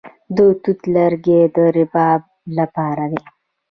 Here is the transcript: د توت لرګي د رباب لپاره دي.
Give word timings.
د 0.35 0.37
توت 0.61 0.79
لرګي 0.95 1.41
د 1.55 1.57
رباب 1.75 2.21
لپاره 2.57 3.03
دي. 3.11 3.23